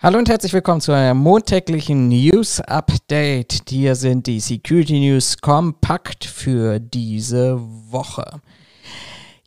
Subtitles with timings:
[0.00, 3.64] Hallo und herzlich willkommen zu einem montäglichen News Update.
[3.68, 8.40] Hier sind die Security News kompakt für diese Woche.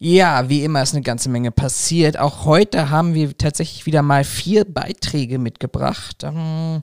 [0.03, 2.17] Ja, wie immer ist eine ganze Menge passiert.
[2.17, 6.23] Auch heute haben wir tatsächlich wieder mal vier Beiträge mitgebracht.
[6.23, 6.81] Ähm,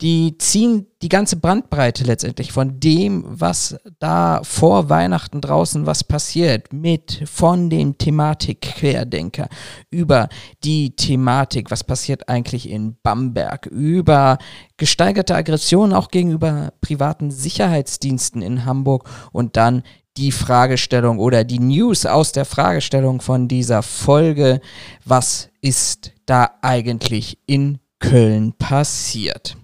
[0.00, 6.72] die ziehen die ganze Bandbreite letztendlich von dem, was da vor Weihnachten draußen was passiert,
[6.72, 9.50] mit von dem Thematik Querdenker
[9.90, 10.30] über
[10.64, 14.38] die Thematik, was passiert eigentlich in Bamberg, über
[14.78, 19.82] gesteigerte Aggressionen auch gegenüber privaten Sicherheitsdiensten in Hamburg und dann
[20.16, 24.60] die Fragestellung oder die News aus der Fragestellung von dieser Folge.
[25.04, 29.56] Was ist da eigentlich in Köln passiert?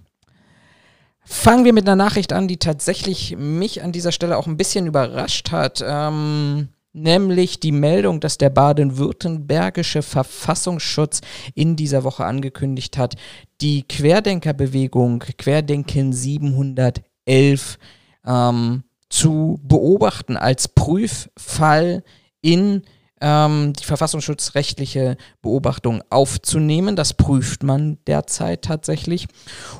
[1.23, 4.87] Fangen wir mit einer Nachricht an, die tatsächlich mich an dieser Stelle auch ein bisschen
[4.87, 5.81] überrascht hat.
[5.85, 11.21] Ähm, nämlich die Meldung, dass der baden-württembergische Verfassungsschutz
[11.55, 13.15] in dieser Woche angekündigt hat,
[13.61, 17.77] die Querdenkerbewegung Querdenken 711
[18.25, 22.03] ähm, zu beobachten als Prüffall
[22.41, 22.83] in
[23.21, 26.95] ähm, die verfassungsschutzrechtliche Beobachtung aufzunehmen.
[26.95, 29.27] Das prüft man derzeit tatsächlich.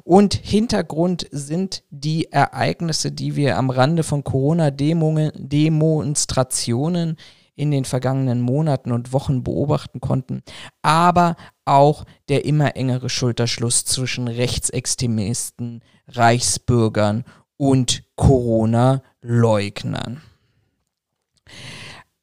[0.03, 7.17] Und Hintergrund sind die Ereignisse, die wir am Rande von Corona-Demonstrationen
[7.55, 10.43] in den vergangenen Monaten und Wochen beobachten konnten,
[10.81, 17.23] aber auch der immer engere Schulterschluss zwischen Rechtsextremisten, Reichsbürgern
[17.61, 20.21] und Corona-Leugnern.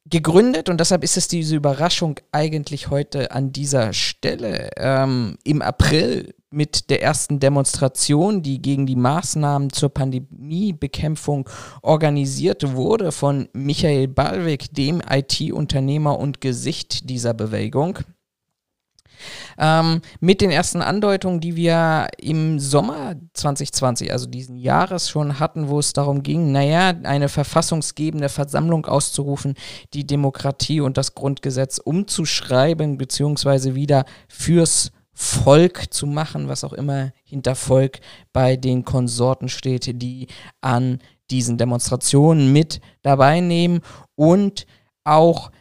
[0.03, 6.35] Gegründet, und deshalb ist es diese Überraschung eigentlich heute an dieser Stelle, ähm, im April
[6.49, 11.49] mit der ersten Demonstration, die gegen die Maßnahmen zur Pandemiebekämpfung
[11.83, 17.99] organisiert wurde von Michael Ballweg, dem IT-Unternehmer und Gesicht dieser Bewegung.
[19.57, 25.69] Ähm, mit den ersten Andeutungen, die wir im Sommer 2020, also diesen Jahres schon hatten,
[25.69, 29.55] wo es darum ging, naja, eine verfassungsgebende Versammlung auszurufen,
[29.93, 37.11] die Demokratie und das Grundgesetz umzuschreiben, beziehungsweise wieder fürs Volk zu machen, was auch immer
[37.25, 37.99] hinter Volk
[38.31, 40.27] bei den Konsorten steht, die
[40.61, 40.99] an
[41.29, 43.81] diesen Demonstrationen mit dabei nehmen
[44.15, 44.65] und
[45.03, 45.51] auch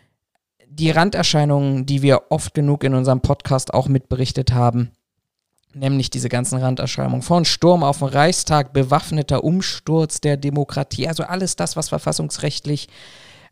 [0.78, 4.92] die Randerscheinungen, die wir oft genug in unserem Podcast auch mitberichtet haben,
[5.74, 11.56] nämlich diese ganzen Randerscheinungen von Sturm auf den Reichstag, bewaffneter Umsturz der Demokratie, also alles
[11.56, 12.88] das, was verfassungsrechtlich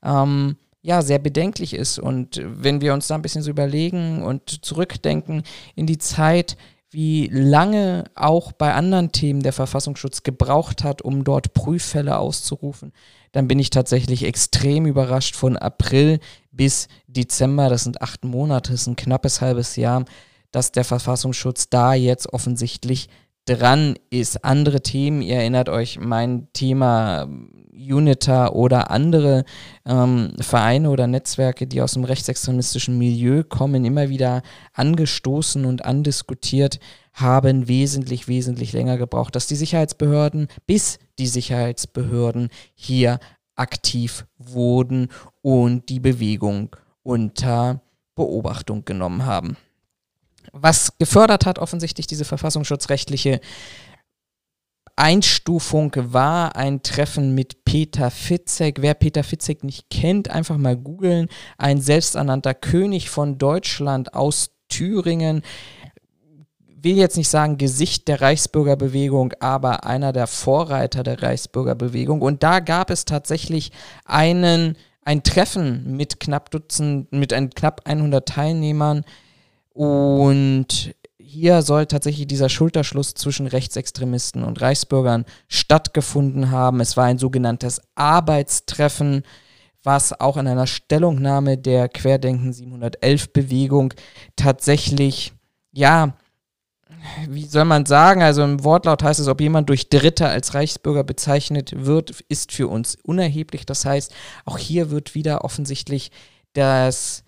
[0.03, 1.99] ähm, ja sehr bedenklich ist.
[1.99, 5.43] Und wenn wir uns da ein bisschen so überlegen und zurückdenken
[5.75, 6.57] in die Zeit,
[6.91, 12.93] wie lange auch bei anderen Themen der Verfassungsschutz gebraucht hat, um dort Prüffälle auszurufen,
[13.33, 16.21] dann bin ich tatsächlich extrem überrascht von April
[16.53, 20.05] bis Dezember, das sind acht Monate, das ist ein knappes halbes Jahr,
[20.53, 23.09] dass der Verfassungsschutz da jetzt offensichtlich
[23.47, 24.45] dran ist.
[24.45, 27.29] Andere Themen, ihr erinnert euch, mein Thema
[27.73, 29.45] Unita oder andere
[29.85, 34.43] ähm, Vereine oder Netzwerke, die aus dem rechtsextremistischen Milieu kommen, immer wieder
[34.75, 36.81] angestoßen und andiskutiert
[37.13, 43.21] haben, wesentlich, wesentlich länger gebraucht, dass die Sicherheitsbehörden, bis die Sicherheitsbehörden hier
[43.55, 45.09] aktiv wurden
[45.43, 47.81] und die Bewegung unter
[48.15, 49.57] Beobachtung genommen haben.
[50.59, 53.41] Was gefördert hat offensichtlich diese verfassungsschutzrechtliche
[54.99, 58.81] Einstufung war ein Treffen mit Peter Fitzek.
[58.81, 61.29] Wer Peter Fitzek nicht kennt, einfach mal googeln.
[61.59, 65.43] Ein selbsternannter König von Deutschland aus Thüringen.
[66.81, 72.23] Will jetzt nicht sagen Gesicht der Reichsbürgerbewegung, aber einer der Vorreiter der Reichsbürgerbewegung.
[72.23, 73.73] Und da gab es tatsächlich
[74.07, 79.05] einen, ein Treffen mit knapp Dutzend, mit ein, knapp 100 Teilnehmern.
[79.77, 86.81] Und hier soll tatsächlich dieser Schulterschluss zwischen Rechtsextremisten und Reichsbürgern stattgefunden haben.
[86.81, 89.23] Es war ein sogenanntes Arbeitstreffen,
[89.83, 93.93] was auch in einer Stellungnahme der Querdenken 711 Bewegung
[94.35, 95.35] tatsächlich,
[95.73, 96.17] ja,
[97.29, 101.05] wie soll man sagen, also im Wortlaut heißt es, ob jemand durch Dritte als Reichsbürger
[101.05, 103.67] bezeichnet wird, ist für uns unerheblich.
[103.67, 104.11] Das heißt,
[104.47, 106.11] auch hier wird wieder offensichtlich
[106.55, 107.25] das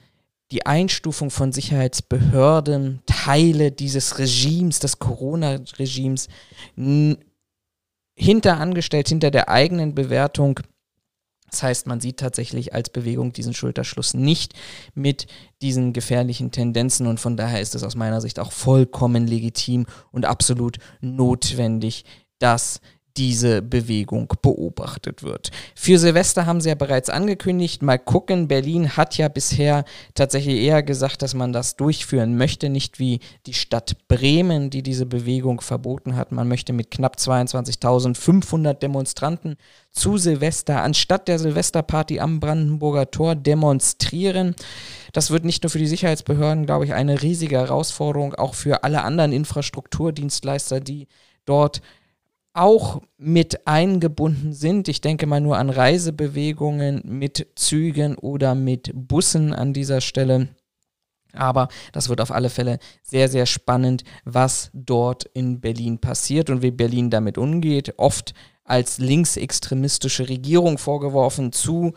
[0.50, 6.28] die Einstufung von Sicherheitsbehörden, Teile dieses Regimes, des Corona-Regimes,
[8.16, 10.60] hinter angestellt, hinter der eigenen Bewertung.
[11.50, 14.54] Das heißt, man sieht tatsächlich als Bewegung diesen Schulterschluss nicht
[14.94, 15.26] mit
[15.62, 20.26] diesen gefährlichen Tendenzen und von daher ist es aus meiner Sicht auch vollkommen legitim und
[20.26, 22.04] absolut notwendig,
[22.38, 22.80] dass
[23.19, 25.50] diese Bewegung beobachtet wird.
[25.75, 29.85] Für Silvester haben sie ja bereits angekündigt, mal gucken, Berlin hat ja bisher
[30.15, 35.05] tatsächlich eher gesagt, dass man das durchführen möchte, nicht wie die Stadt Bremen, die diese
[35.05, 36.31] Bewegung verboten hat.
[36.31, 39.56] Man möchte mit knapp 22.500 Demonstranten
[39.91, 44.55] zu Silvester anstatt der Silvesterparty am Brandenburger Tor demonstrieren.
[45.12, 49.03] Das wird nicht nur für die Sicherheitsbehörden, glaube ich, eine riesige Herausforderung, auch für alle
[49.03, 51.09] anderen Infrastrukturdienstleister, die
[51.49, 51.81] dort
[52.58, 54.88] auch mit eingebunden sind.
[54.88, 60.49] Ich denke mal nur an Reisebewegungen mit Zügen oder mit Bussen an dieser Stelle.
[61.32, 66.62] Aber das wird auf alle Fälle sehr, sehr spannend, was dort in Berlin passiert und
[66.62, 67.94] wie Berlin damit umgeht.
[67.96, 68.34] Oft
[68.64, 71.93] als linksextremistische Regierung vorgeworfen, zu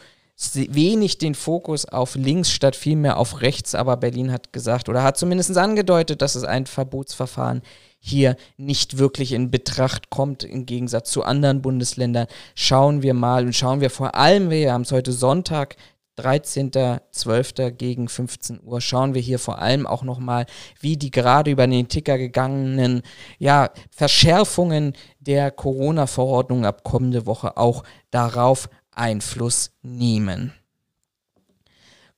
[0.53, 3.73] wenig den Fokus auf links statt vielmehr auf rechts.
[3.73, 7.61] Aber Berlin hat gesagt oder hat zumindest angedeutet, dass es ein Verbotsverfahren
[8.01, 12.27] hier nicht wirklich in Betracht kommt, im Gegensatz zu anderen Bundesländern.
[12.55, 15.77] Schauen wir mal und schauen wir vor allem, wir haben es heute Sonntag,
[16.17, 17.71] 13.12.
[17.71, 20.45] gegen 15 Uhr schauen wir hier vor allem auch nochmal,
[20.79, 23.01] wie die gerade über den Ticker gegangenen
[23.39, 30.53] ja, Verschärfungen der Corona-Verordnung ab kommende Woche auch darauf Einfluss nehmen.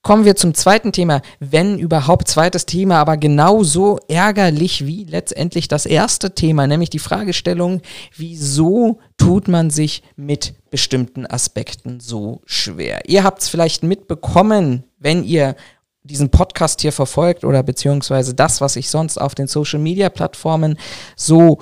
[0.04, 5.86] Kommen wir zum zweiten Thema, wenn überhaupt zweites Thema, aber genauso ärgerlich wie letztendlich das
[5.86, 7.82] erste Thema, nämlich die Fragestellung,
[8.14, 13.08] wieso tut man sich mit bestimmten Aspekten so schwer?
[13.08, 15.56] Ihr habt es vielleicht mitbekommen, wenn ihr
[16.04, 20.78] diesen Podcast hier verfolgt oder beziehungsweise das, was ich sonst auf den Social-Media-Plattformen
[21.16, 21.60] so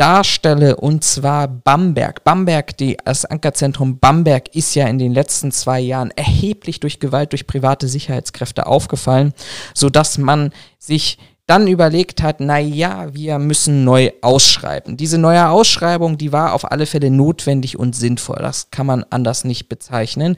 [0.00, 2.24] darstelle, und zwar Bamberg.
[2.24, 7.32] Bamberg, die, das Ankerzentrum Bamberg ist ja in den letzten zwei Jahren erheblich durch Gewalt
[7.32, 9.34] durch private Sicherheitskräfte aufgefallen,
[9.74, 14.96] sodass man sich dann überlegt hat, na ja, wir müssen neu ausschreiben.
[14.96, 18.38] Diese neue Ausschreibung, die war auf alle Fälle notwendig und sinnvoll.
[18.40, 20.36] Das kann man anders nicht bezeichnen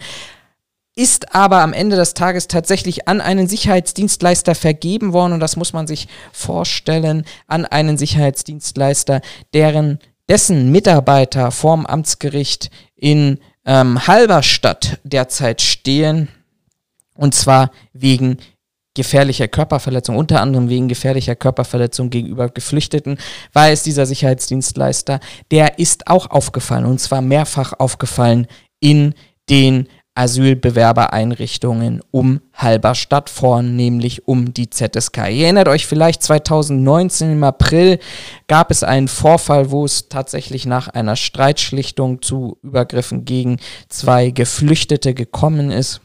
[0.94, 5.32] ist aber am Ende des Tages tatsächlich an einen Sicherheitsdienstleister vergeben worden.
[5.32, 9.22] Und das muss man sich vorstellen, an einen Sicherheitsdienstleister,
[9.54, 9.98] deren
[10.28, 16.28] dessen Mitarbeiter vorm Amtsgericht in ähm, Halberstadt derzeit stehen.
[17.14, 18.38] Und zwar wegen
[18.94, 23.18] gefährlicher Körperverletzung, unter anderem wegen gefährlicher Körperverletzung gegenüber Geflüchteten,
[23.52, 28.46] war es dieser Sicherheitsdienstleister, der ist auch aufgefallen und zwar mehrfach aufgefallen
[28.80, 29.14] in
[29.48, 35.30] den Asylbewerbereinrichtungen um Halberstadt, vornehmlich um die ZSK.
[35.30, 37.98] Ihr erinnert euch vielleicht 2019 im April
[38.46, 45.14] gab es einen Vorfall, wo es tatsächlich nach einer Streitschlichtung zu Übergriffen gegen zwei Geflüchtete
[45.14, 46.02] gekommen ist.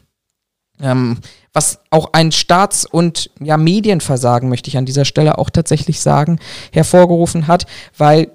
[0.80, 1.18] Ähm,
[1.52, 6.38] was auch ein Staats- und ja, Medienversagen, möchte ich an dieser Stelle auch tatsächlich sagen,
[6.72, 7.66] hervorgerufen hat,
[7.96, 8.30] weil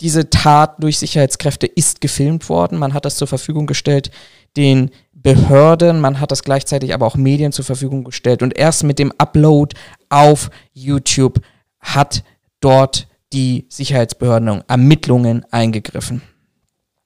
[0.00, 2.78] diese Tat durch Sicherheitskräfte ist gefilmt worden.
[2.78, 4.10] Man hat das zur Verfügung gestellt
[4.56, 4.90] den
[5.26, 9.12] Behörden, man hat das gleichzeitig aber auch Medien zur Verfügung gestellt und erst mit dem
[9.18, 9.74] Upload
[10.08, 11.40] auf YouTube
[11.80, 12.22] hat
[12.60, 16.22] dort die Sicherheitsbehörden Ermittlungen eingegriffen.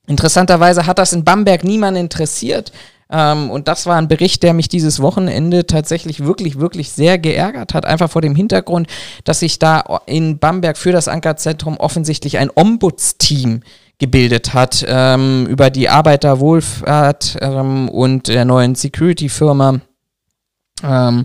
[0.06, 2.72] Interessanterweise hat das in Bamberg niemand interessiert.
[3.08, 7.72] Ähm, und das war ein Bericht, der mich dieses Wochenende tatsächlich wirklich, wirklich sehr geärgert
[7.72, 7.86] hat.
[7.86, 8.86] Einfach vor dem Hintergrund,
[9.24, 13.62] dass sich da in Bamberg für das Ankerzentrum offensichtlich ein Ombudsteam
[14.00, 19.80] gebildet hat ähm, über die Arbeiterwohlfahrt ähm, und der neuen Security-Firma.
[20.82, 21.24] Ähm,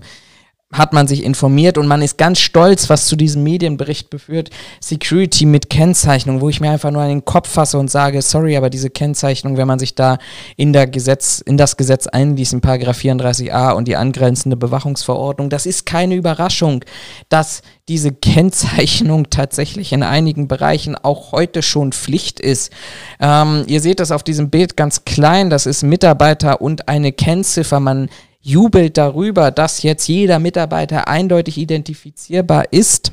[0.72, 4.50] hat man sich informiert und man ist ganz stolz, was zu diesem Medienbericht beführt.
[4.80, 8.56] Security mit Kennzeichnung, wo ich mir einfach nur an den Kopf fasse und sage, sorry,
[8.56, 10.18] aber diese Kennzeichnung, wenn man sich da
[10.56, 15.66] in, der Gesetz, in das Gesetz einliest, in Paragraph 34a und die angrenzende Bewachungsverordnung, das
[15.66, 16.84] ist keine Überraschung,
[17.28, 22.72] dass diese Kennzeichnung tatsächlich in einigen Bereichen auch heute schon Pflicht ist.
[23.20, 27.78] Ähm, ihr seht das auf diesem Bild ganz klein, das ist Mitarbeiter und eine Kennziffer.
[27.78, 28.08] Man
[28.46, 33.12] jubelt darüber, dass jetzt jeder Mitarbeiter eindeutig identifizierbar ist.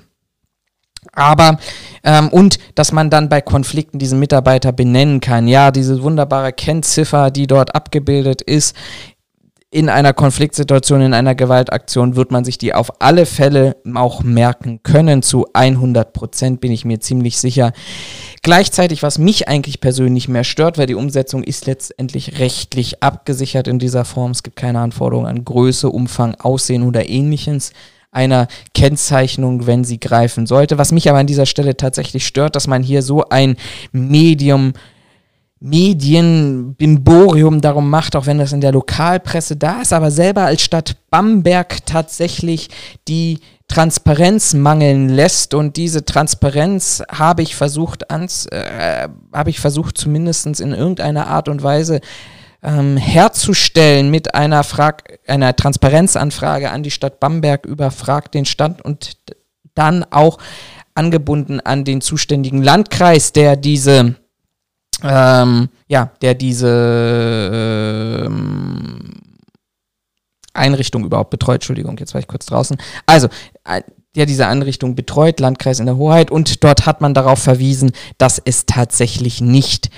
[1.11, 1.57] Aber
[2.03, 5.47] ähm, und dass man dann bei Konflikten diesen Mitarbeiter benennen kann.
[5.47, 8.75] Ja, diese wunderbare Kennziffer, die dort abgebildet ist,
[9.74, 14.82] in einer Konfliktsituation, in einer Gewaltaktion wird man sich die auf alle Fälle auch merken
[14.84, 15.24] können.
[15.24, 17.74] Zu 100 Prozent bin ich mir ziemlich sicher.
[18.44, 23.80] Gleichzeitig, was mich eigentlich persönlich mehr stört, weil die Umsetzung ist letztendlich rechtlich abgesichert in
[23.80, 24.32] dieser Form.
[24.32, 27.72] Es gibt keine Anforderungen an Größe, Umfang, Aussehen oder ähnliches
[28.12, 30.77] einer Kennzeichnung, wenn sie greifen sollte.
[30.77, 33.58] Was mich aber an dieser Stelle tatsächlich stört, dass man hier so ein
[33.92, 34.74] Medium
[35.63, 40.98] Medienbimborium darum macht, auch wenn das in der Lokalpresse da ist, aber selber als Stadt
[41.10, 42.67] Bamberg tatsächlich
[43.08, 43.39] die
[43.70, 45.53] Transparenz mangeln lässt.
[45.53, 51.48] Und diese Transparenz habe ich versucht ans, äh, habe ich versucht zumindest in irgendeiner Art
[51.48, 52.01] und Weise
[52.62, 58.82] ähm, herzustellen mit einer, Frag einer Transparenzanfrage an die Stadt Bamberg über Frag den Stand
[58.82, 59.13] und
[59.75, 60.39] dann auch
[60.93, 64.15] angebunden an den zuständigen Landkreis, der diese
[65.03, 69.00] ähm, ja, der diese ähm,
[70.53, 71.55] Einrichtung überhaupt betreut.
[71.55, 72.77] Entschuldigung, jetzt war ich kurz draußen.
[73.05, 73.27] Also,
[73.65, 73.81] äh,
[74.15, 78.39] der diese Einrichtung betreut, Landkreis in der Hoheit, und dort hat man darauf verwiesen, dass
[78.43, 79.89] es tatsächlich nicht,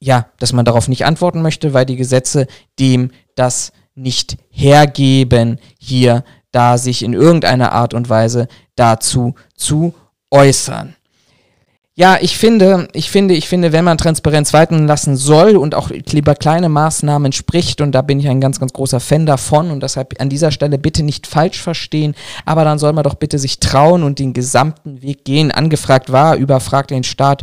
[0.00, 2.46] ja, dass man darauf nicht antworten möchte, weil die Gesetze
[2.78, 9.94] dem das nicht hergeben, hier da sich in irgendeiner Art und Weise dazu zu
[10.30, 10.94] äußern.
[11.98, 15.90] Ja, ich finde, ich finde, ich finde, wenn man Transparenz walten lassen soll und auch
[15.90, 19.82] lieber kleine Maßnahmen spricht, und da bin ich ein ganz, ganz großer Fan davon und
[19.82, 22.14] deshalb an dieser Stelle bitte nicht falsch verstehen,
[22.44, 25.50] aber dann soll man doch bitte sich trauen und den gesamten Weg gehen.
[25.50, 27.42] Angefragt war, überfragt den Staat,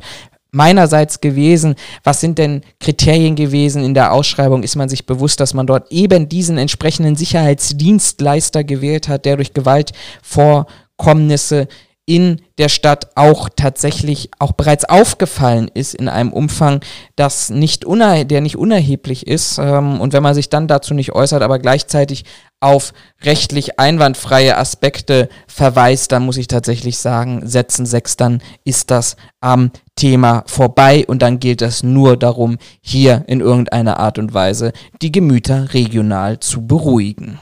[0.51, 1.75] meinerseits gewesen.
[2.05, 4.63] Was sind denn Kriterien gewesen in der Ausschreibung?
[4.63, 9.53] Ist man sich bewusst, dass man dort eben diesen entsprechenden Sicherheitsdienstleister gewählt hat, der durch
[9.53, 11.67] Gewaltvorkommnisse
[12.05, 16.81] in der Stadt auch tatsächlich auch bereits aufgefallen ist in einem Umfang,
[17.15, 19.57] das nicht der nicht unerheblich ist.
[19.57, 22.25] Ähm, und wenn man sich dann dazu nicht äußert, aber gleichzeitig
[22.59, 22.93] auf
[23.23, 29.71] rechtlich einwandfreie Aspekte verweist, dann muss ich tatsächlich sagen, setzen sechs, dann ist das am
[29.95, 35.11] Thema vorbei und dann gilt es nur darum, hier in irgendeiner Art und Weise die
[35.11, 37.39] Gemüter regional zu beruhigen.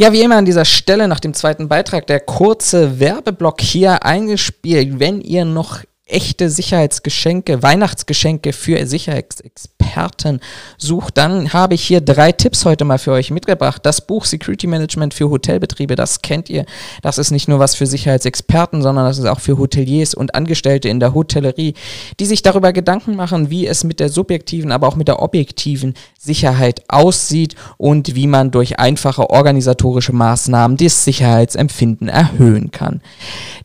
[0.00, 5.00] Ja, wie immer an dieser Stelle nach dem zweiten Beitrag der kurze Werbeblock hier eingespielt.
[5.00, 10.40] Wenn ihr noch echte Sicherheitsgeschenke, Weihnachtsgeschenke für Sicherheitsexperten
[10.76, 13.84] sucht, dann habe ich hier drei Tipps heute mal für euch mitgebracht.
[13.84, 16.64] Das Buch Security Management für Hotelbetriebe, das kennt ihr.
[17.02, 20.88] Das ist nicht nur was für Sicherheitsexperten, sondern das ist auch für Hoteliers und Angestellte
[20.88, 21.74] in der Hotellerie,
[22.20, 25.94] die sich darüber Gedanken machen, wie es mit der subjektiven, aber auch mit der objektiven
[26.18, 33.00] Sicherheit aussieht und wie man durch einfache organisatorische Maßnahmen das Sicherheitsempfinden erhöhen kann.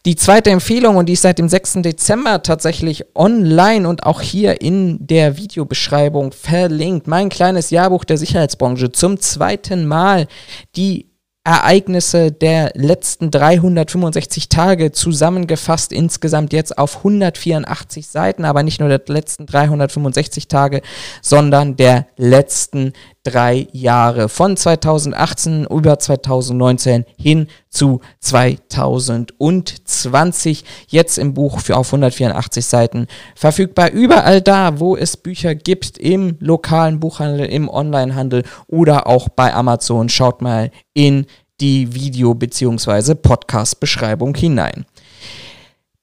[0.05, 1.75] Die zweite Empfehlung, und die ist seit dem 6.
[1.75, 8.91] Dezember tatsächlich online und auch hier in der Videobeschreibung verlinkt, mein kleines Jahrbuch der Sicherheitsbranche.
[8.91, 10.27] Zum zweiten Mal
[10.75, 11.13] die
[11.45, 19.01] Ereignisse der letzten 365 Tage zusammengefasst, insgesamt jetzt auf 184 Seiten, aber nicht nur der
[19.07, 20.81] letzten 365 Tage,
[21.21, 30.63] sondern der letzten drei Jahre von 2018 über 2019 hin zu 2020.
[30.87, 36.37] Jetzt im Buch für auf 184 Seiten verfügbar überall da, wo es Bücher gibt, im
[36.39, 40.09] lokalen Buchhandel, im Onlinehandel oder auch bei Amazon.
[40.09, 41.25] Schaut mal in
[41.61, 43.15] die Video- bzw.
[43.15, 44.85] Podcast-Beschreibung hinein.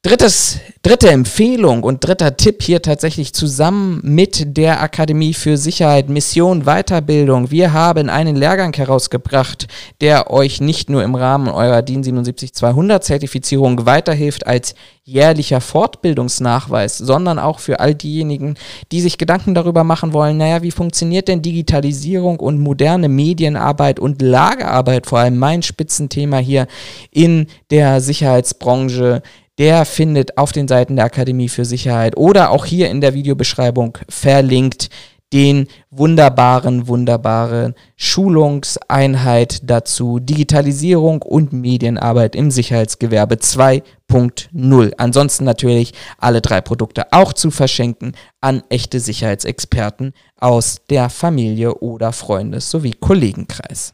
[0.02, 6.62] Drittes, dritte Empfehlung und dritter Tipp hier tatsächlich zusammen mit der Akademie für Sicherheit, Mission,
[6.62, 7.50] Weiterbildung.
[7.50, 9.66] Wir haben einen Lehrgang herausgebracht,
[10.00, 17.38] der euch nicht nur im Rahmen eurer DIN 77200 Zertifizierung weiterhilft als jährlicher Fortbildungsnachweis, sondern
[17.38, 18.54] auch für all diejenigen,
[18.92, 24.23] die sich Gedanken darüber machen wollen, naja, wie funktioniert denn Digitalisierung und moderne Medienarbeit und
[24.23, 26.69] Lagerarbeit, vor allem mein Spitzenthema hier
[27.11, 29.23] in der Sicherheitsbranche
[29.61, 33.99] der findet auf den Seiten der Akademie für Sicherheit oder auch hier in der Videobeschreibung
[34.09, 34.88] verlinkt
[35.35, 44.93] den wunderbaren, wunderbaren Schulungseinheit dazu Digitalisierung und Medienarbeit im Sicherheitsgewerbe 2.0.
[44.97, 52.12] Ansonsten natürlich alle drei Produkte auch zu verschenken an echte Sicherheitsexperten aus der Familie oder
[52.12, 53.93] Freundes- sowie Kollegenkreis.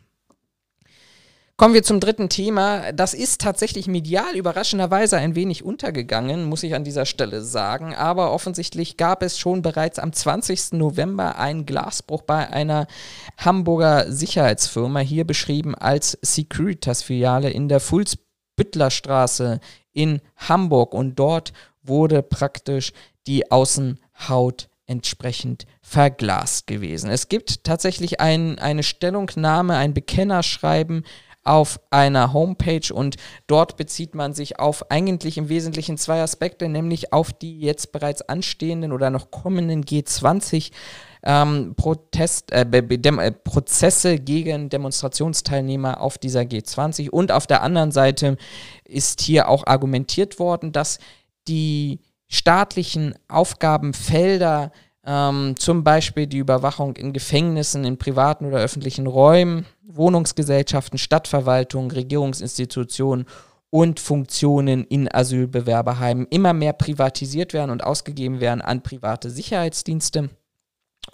[1.58, 2.92] Kommen wir zum dritten Thema.
[2.92, 7.94] Das ist tatsächlich medial überraschenderweise ein wenig untergegangen, muss ich an dieser Stelle sagen.
[7.94, 10.72] Aber offensichtlich gab es schon bereits am 20.
[10.72, 12.86] November einen Glasbruch bei einer
[13.38, 19.60] Hamburger Sicherheitsfirma, hier beschrieben als Securitas-Filiale in der Fulzbüttlerstraße
[19.94, 20.92] in Hamburg.
[20.92, 22.92] Und dort wurde praktisch
[23.26, 27.10] die Außenhaut entsprechend verglast gewesen.
[27.10, 31.04] Es gibt tatsächlich ein, eine Stellungnahme, ein Bekennerschreiben
[31.46, 37.12] auf einer Homepage und dort bezieht man sich auf eigentlich im Wesentlichen zwei Aspekte, nämlich
[37.12, 40.72] auf die jetzt bereits anstehenden oder noch kommenden G20
[41.22, 48.36] ähm, Protest, äh, äh, Prozesse gegen Demonstrationsteilnehmer auf dieser G20 und auf der anderen Seite
[48.84, 50.98] ist hier auch argumentiert worden, dass
[51.48, 54.72] die staatlichen Aufgabenfelder
[55.06, 59.64] ähm, zum Beispiel die Überwachung in Gefängnissen, in privaten oder öffentlichen Räumen,
[59.96, 63.26] Wohnungsgesellschaften, Stadtverwaltungen, Regierungsinstitutionen
[63.70, 70.30] und Funktionen in Asylbewerberheimen immer mehr privatisiert werden und ausgegeben werden an private Sicherheitsdienste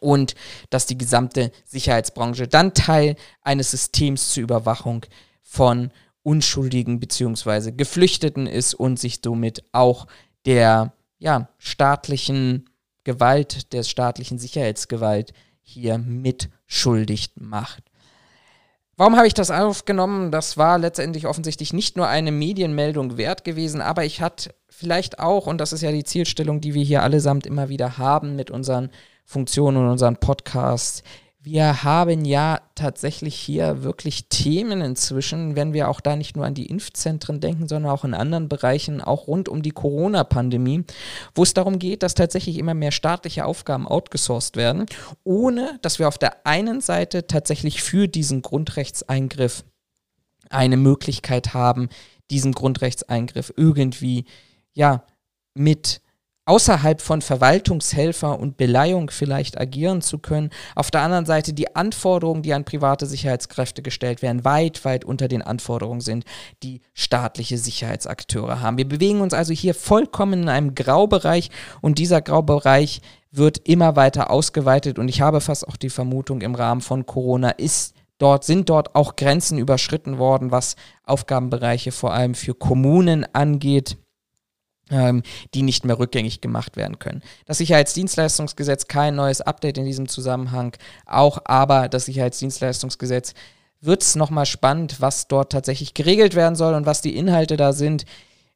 [0.01, 0.35] und
[0.71, 5.07] dass die gesamte Sicherheitsbranche dann Teil eines Systems zur Überwachung
[5.43, 5.91] von
[6.23, 7.73] Unschuldigen bzw.
[7.73, 10.07] Geflüchteten ist und sich somit auch
[10.47, 12.71] der ja, staatlichen
[13.05, 17.92] Gewalt, der staatlichen Sicherheitsgewalt hier mitschuldig macht.
[18.97, 20.31] Warum habe ich das aufgenommen?
[20.31, 25.47] Das war letztendlich offensichtlich nicht nur eine Medienmeldung wert gewesen, aber ich hatte vielleicht auch,
[25.47, 28.91] und das ist ja die Zielstellung, die wir hier allesamt immer wieder haben mit unseren
[29.25, 31.03] Funktionen und unseren Podcasts,
[31.45, 36.55] wir haben ja tatsächlich hier wirklich Themen inzwischen, wenn wir auch da nicht nur an
[36.55, 40.85] die Impfzentren denken, sondern auch in anderen Bereichen, auch rund um die Corona-Pandemie,
[41.35, 44.87] wo es darum geht, dass tatsächlich immer mehr staatliche Aufgaben outgesourced werden,
[45.25, 49.65] ohne dass wir auf der einen Seite tatsächlich für diesen Grundrechtseingriff
[50.49, 51.89] eine Möglichkeit haben,
[52.31, 54.27] diesen Grundrechtseingriff irgendwie
[54.75, 55.05] ja
[55.55, 56.02] mit
[56.45, 60.51] außerhalb von Verwaltungshelfer und Beleihung vielleicht agieren zu können.
[60.75, 65.29] Auf der anderen Seite die Anforderungen, die an private Sicherheitskräfte gestellt werden, weit, weit unter
[65.29, 66.25] den Anforderungen sind,
[66.63, 68.77] die staatliche Sicherheitsakteure haben.
[68.77, 74.31] Wir bewegen uns also hier vollkommen in einem Graubereich und dieser Graubereich wird immer weiter
[74.31, 78.69] ausgeweitet und ich habe fast auch die Vermutung, im Rahmen von Corona ist dort, sind
[78.69, 83.97] dort auch Grenzen überschritten worden, was Aufgabenbereiche vor allem für Kommunen angeht
[85.55, 87.23] die nicht mehr rückgängig gemacht werden können.
[87.47, 93.35] Das Sicherheitsdienstleistungsgesetz, kein neues Update in diesem Zusammenhang, auch aber das Sicherheitsdienstleistungsgesetz
[93.81, 97.73] wird es nochmal spannend, was dort tatsächlich geregelt werden soll und was die Inhalte da
[97.73, 98.05] sind.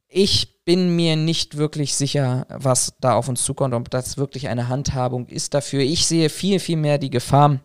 [0.09, 4.69] Ich bin mir nicht wirklich sicher, was da auf uns zukommt, ob das wirklich eine
[4.69, 5.81] Handhabung ist dafür.
[5.81, 7.61] Ich sehe viel, viel mehr die Gefahr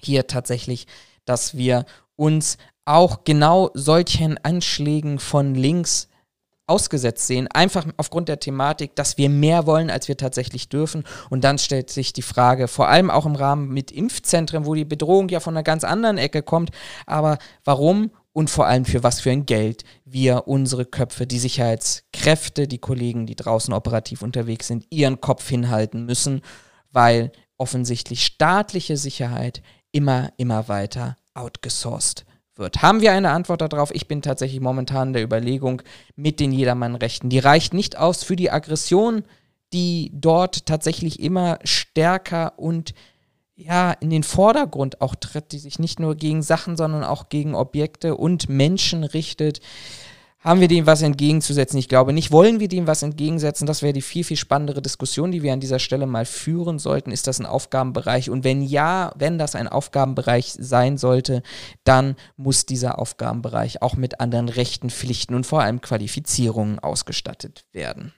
[0.00, 0.86] hier tatsächlich,
[1.24, 1.86] dass wir
[2.16, 6.08] uns auch genau solchen Anschlägen von links
[6.66, 11.04] ausgesetzt sehen, einfach aufgrund der Thematik, dass wir mehr wollen, als wir tatsächlich dürfen.
[11.30, 14.84] Und dann stellt sich die Frage, vor allem auch im Rahmen mit Impfzentren, wo die
[14.84, 16.70] Bedrohung ja von einer ganz anderen Ecke kommt,
[17.06, 22.66] aber warum und vor allem für was für ein Geld wir unsere Köpfe, die Sicherheitskräfte,
[22.66, 26.42] die Kollegen, die draußen operativ unterwegs sind, ihren Kopf hinhalten müssen,
[26.90, 32.24] weil offensichtlich staatliche Sicherheit immer, immer weiter outgesourced
[32.56, 32.82] wird.
[32.82, 33.94] Haben wir eine Antwort darauf?
[33.94, 35.82] Ich bin tatsächlich momentan der Überlegung
[36.16, 37.30] mit den Jedermannrechten.
[37.30, 39.24] Die reicht nicht aus für die Aggression,
[39.72, 42.94] die dort tatsächlich immer stärker und
[43.56, 47.54] ja, in den Vordergrund auch tritt, die sich nicht nur gegen Sachen, sondern auch gegen
[47.54, 49.60] Objekte und Menschen richtet.
[50.44, 51.78] Haben wir dem was entgegenzusetzen?
[51.78, 52.30] Ich glaube nicht.
[52.30, 53.66] Wollen wir dem was entgegensetzen?
[53.66, 57.12] Das wäre die viel, viel spannendere Diskussion, die wir an dieser Stelle mal führen sollten.
[57.12, 58.28] Ist das ein Aufgabenbereich?
[58.28, 61.42] Und wenn ja, wenn das ein Aufgabenbereich sein sollte,
[61.84, 68.12] dann muss dieser Aufgabenbereich auch mit anderen Rechten, Pflichten und vor allem Qualifizierungen ausgestattet werden.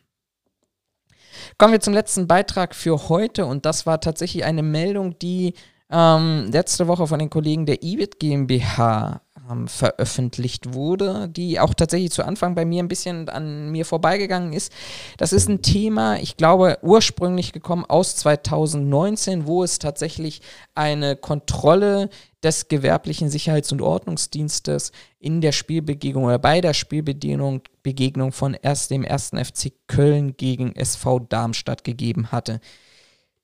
[1.59, 5.55] Kommen wir zum letzten Beitrag für heute und das war tatsächlich eine Meldung, die
[5.91, 12.11] ähm, letzte Woche von den Kollegen der IBIT GmbH ähm, veröffentlicht wurde, die auch tatsächlich
[12.11, 14.73] zu Anfang bei mir ein bisschen an mir vorbeigegangen ist.
[15.17, 20.41] Das ist ein Thema, ich glaube, ursprünglich gekommen aus 2019, wo es tatsächlich
[20.75, 22.09] eine Kontrolle
[22.43, 28.91] des gewerblichen Sicherheits- und Ordnungsdienstes in der Spielbegegnung oder bei der Spielbegegnung Begegnung von erst
[28.91, 32.61] dem ersten FC Köln gegen SV Darmstadt gegeben hatte.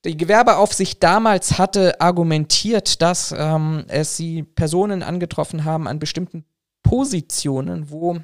[0.05, 6.43] Die Gewerbeaufsicht damals hatte argumentiert, dass ähm, es sie Personen angetroffen haben an bestimmten
[6.83, 8.19] Positionen, wo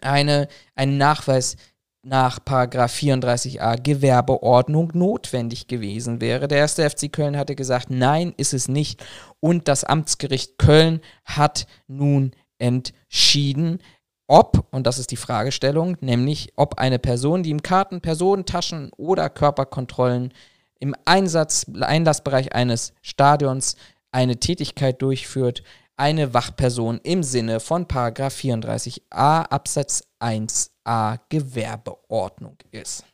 [0.00, 1.56] eine, ein Nachweis
[2.04, 6.46] nach 34a Gewerbeordnung notwendig gewesen wäre.
[6.48, 9.02] Der erste FC Köln hatte gesagt, nein, ist es nicht.
[9.40, 13.78] Und das Amtsgericht Köln hat nun entschieden,
[14.26, 19.28] ob, und das ist die Fragestellung, nämlich ob eine Person, die im Karten-, Personentaschen- oder
[19.28, 20.32] Körperkontrollen
[20.80, 23.76] im Einsatz, Einlassbereich eines Stadions
[24.12, 25.62] eine Tätigkeit durchführt,
[25.96, 33.04] eine Wachperson im Sinne von 34a Absatz 1a Gewerbeordnung ist.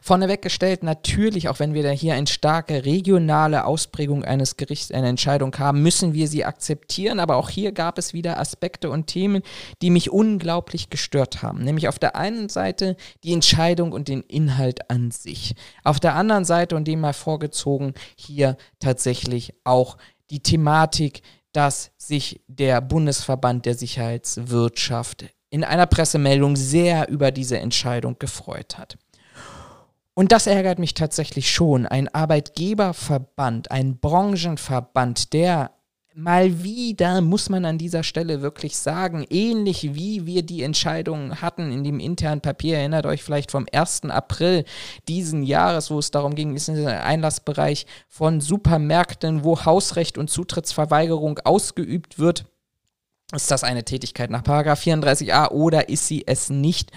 [0.00, 5.08] Vorneweg gestellt, natürlich, auch wenn wir da hier eine starke regionale Ausprägung eines Gerichts, einer
[5.08, 7.20] Entscheidung haben, müssen wir sie akzeptieren.
[7.20, 9.42] Aber auch hier gab es wieder Aspekte und Themen,
[9.82, 11.64] die mich unglaublich gestört haben.
[11.64, 15.54] Nämlich auf der einen Seite die Entscheidung und den Inhalt an sich.
[15.84, 19.96] Auf der anderen Seite, und dem mal vorgezogen, hier tatsächlich auch
[20.30, 28.18] die Thematik, dass sich der Bundesverband der Sicherheitswirtschaft in einer Pressemeldung sehr über diese Entscheidung
[28.18, 28.96] gefreut hat.
[30.14, 31.86] Und das ärgert mich tatsächlich schon.
[31.86, 35.70] Ein Arbeitgeberverband, ein Branchenverband, der
[36.14, 41.72] mal wieder muss man an dieser Stelle wirklich sagen, ähnlich wie wir die Entscheidungen hatten
[41.72, 44.02] in dem internen Papier, erinnert euch vielleicht vom 1.
[44.10, 44.64] April
[45.08, 51.38] diesen Jahres, wo es darum ging, ist der Einlassbereich von Supermärkten, wo Hausrecht und Zutrittsverweigerung
[51.38, 52.44] ausgeübt wird.
[53.34, 56.90] Ist das eine Tätigkeit nach 34a oder ist sie es nicht?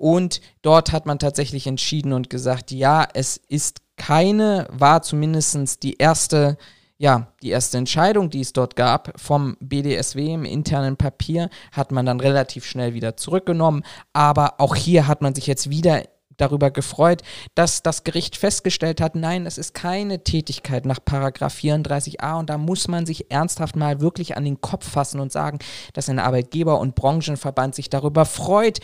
[0.00, 5.98] Und dort hat man tatsächlich entschieden und gesagt, ja, es ist keine, war zumindest die
[5.98, 6.56] erste
[6.96, 12.04] ja, die erste Entscheidung, die es dort gab vom BDSW im internen Papier, hat man
[12.04, 13.84] dann relativ schnell wieder zurückgenommen.
[14.12, 16.02] Aber auch hier hat man sich jetzt wieder
[16.36, 17.22] darüber gefreut,
[17.54, 22.58] dass das Gericht festgestellt hat, nein, es ist keine Tätigkeit nach Paragraph 34a und da
[22.58, 25.58] muss man sich ernsthaft mal wirklich an den Kopf fassen und sagen,
[25.94, 28.80] dass ein Arbeitgeber- und Branchenverband sich darüber freut,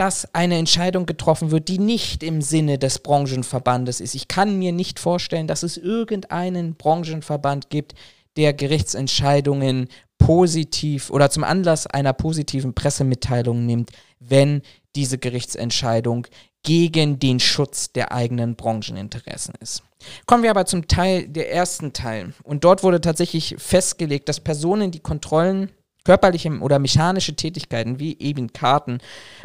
[0.00, 4.14] dass eine Entscheidung getroffen wird, die nicht im Sinne des Branchenverbandes ist.
[4.14, 7.94] Ich kann mir nicht vorstellen, dass es irgendeinen Branchenverband gibt,
[8.38, 14.62] der Gerichtsentscheidungen positiv oder zum Anlass einer positiven Pressemitteilung nimmt, wenn
[14.96, 16.26] diese Gerichtsentscheidung
[16.62, 19.82] gegen den Schutz der eigenen Brancheninteressen ist.
[20.24, 22.32] Kommen wir aber zum Teil, der ersten Teil.
[22.42, 25.70] Und dort wurde tatsächlich festgelegt, dass Personen, die Kontrollen
[26.04, 28.98] körperliche oder mechanische Tätigkeiten wie eben Karten,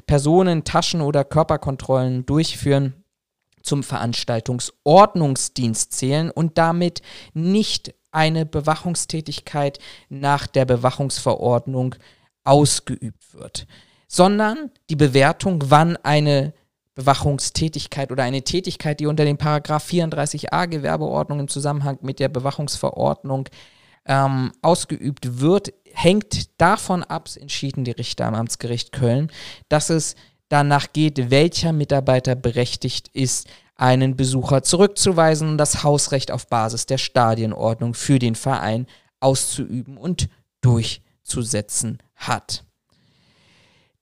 [0.06, 2.94] Personen, Taschen oder Körperkontrollen durchführen,
[3.62, 7.02] zum Veranstaltungsordnungsdienst zählen und damit
[7.34, 11.96] nicht eine Bewachungstätigkeit nach der Bewachungsverordnung
[12.44, 13.68] ausgeübt wird,
[14.08, 16.54] sondern die Bewertung, wann eine
[16.94, 23.50] Bewachungstätigkeit oder eine Tätigkeit, die unter dem Paragraph 34a Gewerbeordnung im Zusammenhang mit der Bewachungsverordnung
[24.06, 29.32] ähm, ausgeübt wird, hängt davon ab, entschieden die Richter am Amtsgericht Köln,
[29.70, 30.16] dass es
[30.50, 36.98] danach geht, welcher Mitarbeiter berechtigt ist, einen Besucher zurückzuweisen und das Hausrecht auf Basis der
[36.98, 38.88] Stadienordnung für den Verein
[39.20, 40.30] auszuüben und
[40.62, 42.64] durchzusetzen hat.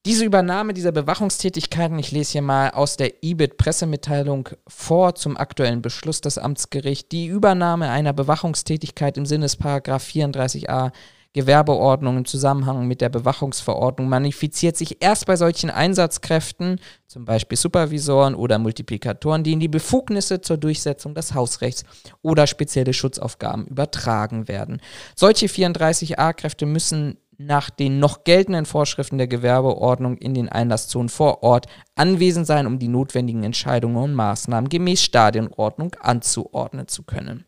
[0.06, 6.20] Diese Übernahme dieser Bewachungstätigkeiten, ich lese hier mal aus der IBIT-Pressemitteilung vor zum aktuellen Beschluss
[6.20, 10.92] des Amtsgerichts, die Übernahme einer Bewachungstätigkeit im Sinne des 34a
[11.34, 18.36] Gewerbeordnung im Zusammenhang mit der Bewachungsverordnung manifestiert sich erst bei solchen Einsatzkräften, zum Beispiel Supervisoren
[18.36, 21.84] oder Multiplikatoren, denen die Befugnisse zur Durchsetzung des Hausrechts
[22.22, 24.80] oder spezielle Schutzaufgaben übertragen werden.
[25.16, 31.66] Solche 34a-Kräfte müssen nach den noch geltenden Vorschriften der Gewerbeordnung in den Einlasszonen vor Ort
[31.96, 37.46] anwesend sein, um die notwendigen Entscheidungen und Maßnahmen gemäß Stadienordnung anzuordnen zu können.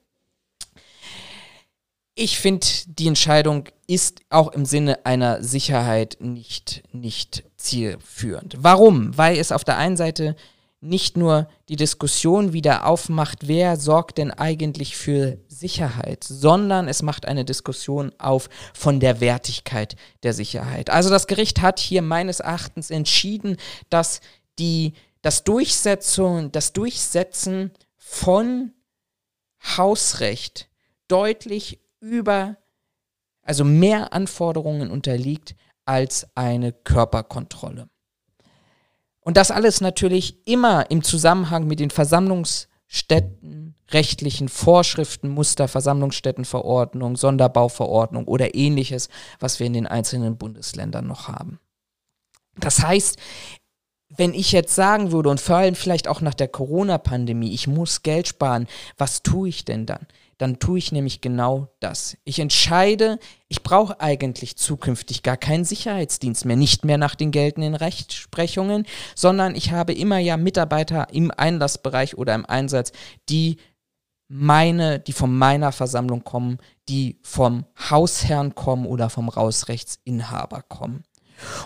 [2.17, 8.55] Ich finde, die Entscheidung ist auch im Sinne einer Sicherheit nicht, nicht zielführend.
[8.57, 9.17] Warum?
[9.17, 10.37] Weil es auf der einen Seite
[10.79, 17.25] nicht nur die Diskussion wieder aufmacht, wer sorgt denn eigentlich für Sicherheit, sondern es macht
[17.25, 20.89] eine Diskussion auf von der Wertigkeit der Sicherheit.
[20.89, 23.57] Also das Gericht hat hier meines Erachtens entschieden,
[23.89, 24.21] dass
[24.57, 28.71] die, das, Durchsetzung, das Durchsetzen von
[29.77, 30.69] Hausrecht
[31.07, 32.57] deutlich über,
[33.41, 37.89] also mehr Anforderungen unterliegt als eine Körperkontrolle.
[39.19, 48.27] Und das alles natürlich immer im Zusammenhang mit den Versammlungsstätten, rechtlichen Vorschriften, Muster, Versammlungsstättenverordnung, Sonderbauverordnung
[48.27, 51.59] oder ähnliches, was wir in den einzelnen Bundesländern noch haben.
[52.57, 53.17] Das heißt,
[54.09, 58.03] wenn ich jetzt sagen würde, und vor allem vielleicht auch nach der Corona-Pandemie, ich muss
[58.03, 60.07] Geld sparen, was tue ich denn dann?
[60.37, 62.17] Dann tue ich nämlich genau das.
[62.25, 67.75] Ich entscheide, ich brauche eigentlich zukünftig gar keinen Sicherheitsdienst mehr, nicht mehr nach den geltenden
[67.75, 72.91] Rechtsprechungen, sondern ich habe immer ja Mitarbeiter im Einlassbereich oder im Einsatz,
[73.29, 73.57] die
[74.27, 76.57] meine, die von meiner Versammlung kommen,
[76.89, 81.03] die vom Hausherrn kommen oder vom Rausrechtsinhaber kommen.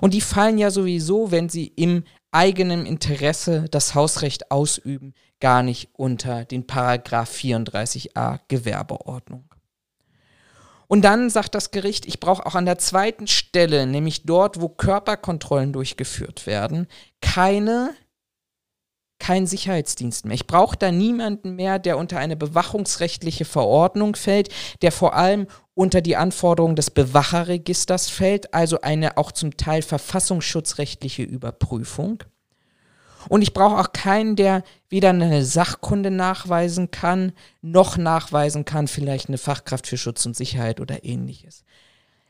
[0.02, 5.89] Und die fallen ja sowieso, wenn sie im eigenen Interesse das Hausrecht ausüben, gar nicht
[5.94, 9.46] unter den Paragraph 34a Gewerbeordnung.
[10.88, 14.70] Und dann sagt das Gericht, ich brauche auch an der zweiten Stelle, nämlich dort, wo
[14.70, 16.88] Körperkontrollen durchgeführt werden,
[17.22, 17.92] keine
[19.20, 20.36] kein Sicherheitsdienst mehr.
[20.36, 24.50] Ich brauche da niemanden mehr, der unter eine bewachungsrechtliche Verordnung fällt,
[24.82, 31.24] der vor allem unter die Anforderungen des Bewacherregisters fällt, also eine auch zum Teil verfassungsschutzrechtliche
[31.24, 32.24] Überprüfung.
[33.28, 39.28] Und ich brauche auch keinen, der weder eine Sachkunde nachweisen kann, noch nachweisen kann, vielleicht
[39.28, 41.64] eine Fachkraft für Schutz und Sicherheit oder ähnliches.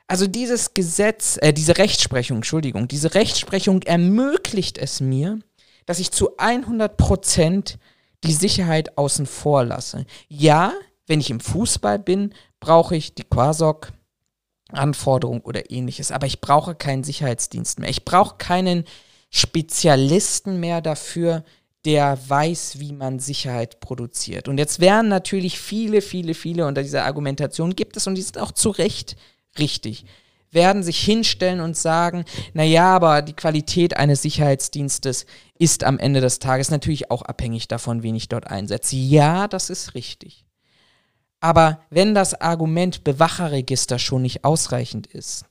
[0.07, 5.39] Also dieses Gesetz, äh, diese Rechtsprechung, Entschuldigung, diese Rechtsprechung ermöglicht es mir,
[5.89, 7.79] dass ich zu 100 Prozent
[8.23, 10.05] die Sicherheit außen vor lasse.
[10.27, 10.71] Ja,
[11.07, 13.91] wenn ich im Fußball bin, brauche ich die Quasok,
[14.71, 16.11] Anforderung oder ähnliches.
[16.11, 17.89] Aber ich brauche keinen Sicherheitsdienst mehr.
[17.89, 18.83] Ich brauche keinen
[19.31, 21.43] Spezialisten mehr dafür,
[21.85, 24.47] der weiß, wie man Sicherheit produziert.
[24.47, 28.37] Und jetzt werden natürlich viele, viele, viele unter dieser Argumentation gibt es, und die sind
[28.37, 29.15] auch zu Recht
[29.57, 30.05] richtig,
[30.51, 35.25] werden sich hinstellen und sagen, naja, aber die Qualität eines Sicherheitsdienstes
[35.57, 38.95] ist am Ende des Tages natürlich auch abhängig davon, wen ich dort einsetze.
[38.95, 40.45] Ja, das ist richtig.
[41.39, 45.45] Aber wenn das Argument Bewacherregister schon nicht ausreichend ist,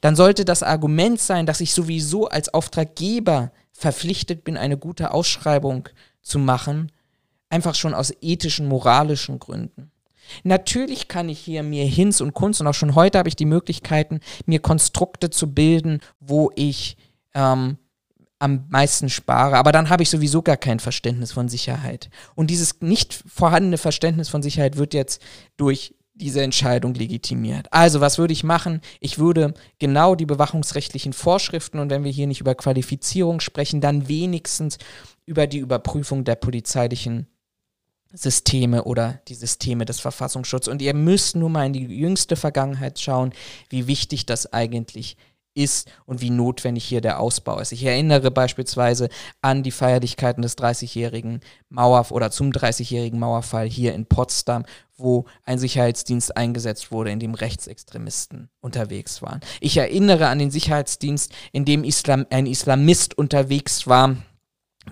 [0.00, 5.88] dann sollte das Argument sein, dass ich sowieso als Auftraggeber verpflichtet bin, eine gute Ausschreibung
[6.22, 6.92] zu machen,
[7.50, 9.91] einfach schon aus ethischen, moralischen Gründen.
[10.44, 13.44] Natürlich kann ich hier mir Hinz und Kunst und auch schon heute habe ich die
[13.44, 16.96] Möglichkeiten, mir Konstrukte zu bilden, wo ich
[17.34, 17.78] ähm,
[18.42, 22.10] am meisten spare, aber dann habe ich sowieso gar kein Verständnis von Sicherheit.
[22.34, 25.22] Und dieses nicht vorhandene Verständnis von Sicherheit wird jetzt
[25.56, 27.68] durch diese Entscheidung legitimiert.
[27.70, 28.80] Also, was würde ich machen?
[29.00, 34.08] Ich würde genau die bewachungsrechtlichen Vorschriften und wenn wir hier nicht über Qualifizierung sprechen, dann
[34.08, 34.78] wenigstens
[35.24, 37.28] über die Überprüfung der polizeilichen
[38.12, 40.70] Systeme oder die Systeme des Verfassungsschutzes.
[40.70, 43.32] Und ihr müsst nur mal in die jüngste Vergangenheit schauen,
[43.68, 45.16] wie wichtig das eigentlich
[45.54, 47.72] ist und wie notwendig hier der Ausbau ist.
[47.72, 49.08] Ich erinnere beispielsweise
[49.42, 54.64] an die Feierlichkeiten des 30-jährigen Mauer oder zum 30-jährigen Mauerfall hier in Potsdam,
[54.96, 59.40] wo ein Sicherheitsdienst eingesetzt wurde, in dem Rechtsextremisten unterwegs waren.
[59.60, 64.16] Ich erinnere an den Sicherheitsdienst, in dem Islam, ein Islamist unterwegs war,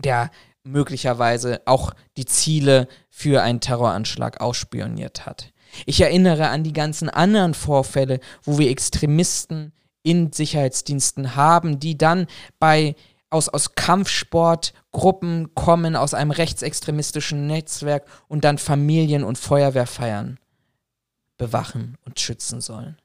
[0.04, 0.30] der
[0.64, 5.52] möglicherweise auch die Ziele für einen Terroranschlag ausspioniert hat.
[5.86, 12.26] Ich erinnere an die ganzen anderen Vorfälle, wo wir Extremisten in Sicherheitsdiensten haben, die dann
[12.58, 12.96] bei
[13.30, 20.38] aus, aus Kampfsportgruppen kommen, aus einem rechtsextremistischen Netzwerk und dann Familien und Feuerwehrfeiern
[21.36, 22.96] bewachen und schützen sollen.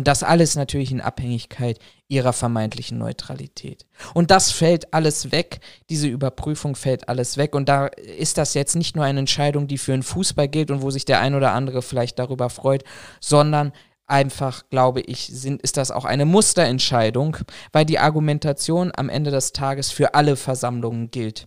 [0.00, 3.84] Und das alles natürlich in Abhängigkeit ihrer vermeintlichen Neutralität.
[4.14, 5.60] Und das fällt alles weg,
[5.90, 7.54] diese Überprüfung fällt alles weg.
[7.54, 10.80] Und da ist das jetzt nicht nur eine Entscheidung, die für den Fußball gilt und
[10.80, 12.82] wo sich der ein oder andere vielleicht darüber freut,
[13.20, 13.74] sondern
[14.06, 17.36] einfach, glaube ich, sind, ist das auch eine Musterentscheidung,
[17.70, 21.46] weil die Argumentation am Ende des Tages für alle Versammlungen gilt,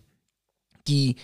[0.86, 1.16] die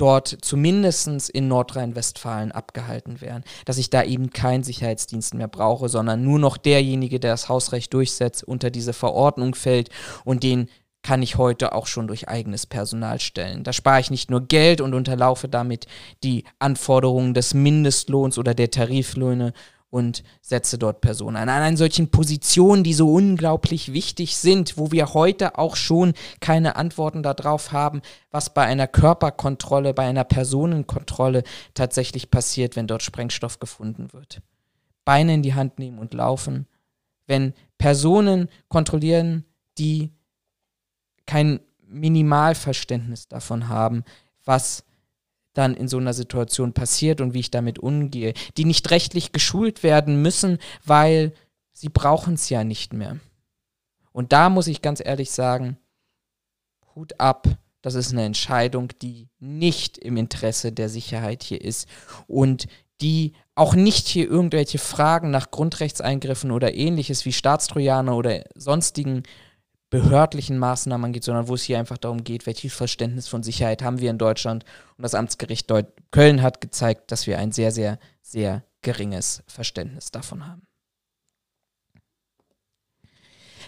[0.00, 6.24] dort zumindest in Nordrhein-Westfalen abgehalten werden, dass ich da eben keinen Sicherheitsdienst mehr brauche, sondern
[6.24, 9.90] nur noch derjenige, der das Hausrecht durchsetzt, unter diese Verordnung fällt
[10.24, 10.68] und den
[11.02, 13.64] kann ich heute auch schon durch eigenes Personal stellen.
[13.64, 15.86] Da spare ich nicht nur Geld und unterlaufe damit
[16.22, 19.54] die Anforderungen des Mindestlohns oder der Tariflöhne
[19.90, 21.48] und setze dort Personen ein.
[21.48, 27.22] An solchen Positionen, die so unglaublich wichtig sind, wo wir heute auch schon keine Antworten
[27.22, 28.00] darauf haben,
[28.30, 31.42] was bei einer Körperkontrolle, bei einer Personenkontrolle
[31.74, 34.40] tatsächlich passiert, wenn dort Sprengstoff gefunden wird.
[35.04, 36.66] Beine in die Hand nehmen und laufen.
[37.26, 39.44] Wenn Personen kontrollieren,
[39.78, 40.12] die
[41.26, 44.04] kein Minimalverständnis davon haben,
[44.44, 44.84] was
[45.54, 49.82] dann in so einer Situation passiert und wie ich damit umgehe, die nicht rechtlich geschult
[49.82, 51.32] werden müssen, weil
[51.72, 53.18] sie brauchen es ja nicht mehr.
[54.12, 55.78] Und da muss ich ganz ehrlich sagen,
[56.94, 57.48] Hut ab,
[57.82, 61.88] das ist eine Entscheidung, die nicht im Interesse der Sicherheit hier ist
[62.26, 62.66] und
[63.00, 69.22] die auch nicht hier irgendwelche Fragen nach Grundrechtseingriffen oder ähnliches wie Staatstrojaner oder sonstigen
[69.90, 74.00] behördlichen Maßnahmen angeht, sondern wo es hier einfach darum geht, welches Verständnis von Sicherheit haben
[74.00, 74.64] wir in Deutschland.
[74.96, 80.10] Und das Amtsgericht Deut Köln hat gezeigt, dass wir ein sehr, sehr, sehr geringes Verständnis
[80.10, 80.62] davon haben.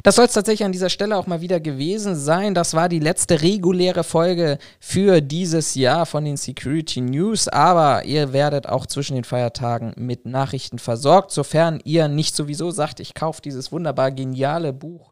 [0.02, 2.54] Das soll es tatsächlich an dieser Stelle auch mal wieder gewesen sein.
[2.54, 7.46] Das war die letzte reguläre Folge für dieses Jahr von den Security News.
[7.46, 13.00] Aber ihr werdet auch zwischen den Feiertagen mit Nachrichten versorgt, sofern ihr nicht sowieso sagt,
[13.00, 15.11] ich kaufe dieses wunderbar geniale Buch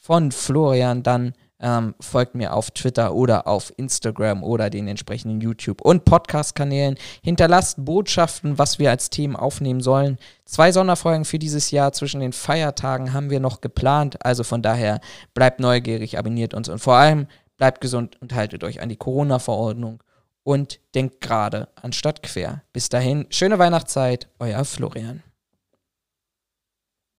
[0.00, 5.82] von Florian, dann ähm, folgt mir auf Twitter oder auf Instagram oder den entsprechenden YouTube-
[5.82, 6.96] und Podcast-Kanälen.
[7.22, 10.18] Hinterlasst Botschaften, was wir als Themen aufnehmen sollen.
[10.46, 14.24] Zwei Sonderfolgen für dieses Jahr zwischen den Feiertagen haben wir noch geplant.
[14.24, 15.00] Also von daher
[15.34, 17.26] bleibt neugierig, abonniert uns und vor allem
[17.58, 20.02] bleibt gesund und haltet euch an die Corona-Verordnung
[20.42, 22.62] und denkt gerade anstatt quer.
[22.72, 25.22] Bis dahin, schöne Weihnachtszeit, euer Florian.